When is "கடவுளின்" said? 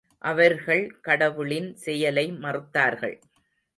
1.01-1.75